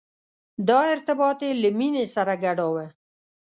دا 0.67 0.79
ارتباط 0.93 1.39
یې 1.45 1.51
له 1.61 1.69
مینې 1.77 2.05
سره 2.15 2.33
ګډاوه. 2.43 2.85